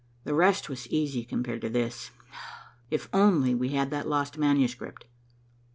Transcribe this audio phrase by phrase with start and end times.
[0.23, 2.09] The rest was easy compared to this.
[2.89, 5.05] If we only had that lost manuscript."